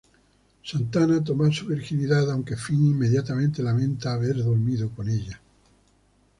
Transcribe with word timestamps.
Santana 0.63 1.23
toma 1.23 1.51
su 1.51 1.67
virginidad, 1.67 2.31
aunque 2.31 2.55
Finn 2.57 2.87
inmediatamente 2.87 3.61
lamenta 3.61 4.13
haber 4.13 4.37
dormido 4.37 4.89
con 4.89 5.07
ella. 5.07 5.39